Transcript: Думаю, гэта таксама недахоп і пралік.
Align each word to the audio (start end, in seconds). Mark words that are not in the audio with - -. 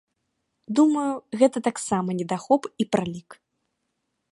Думаю, 0.79 1.11
гэта 1.41 1.57
таксама 1.69 2.09
недахоп 2.21 2.63
і 2.85 2.91
пралік. 2.95 3.29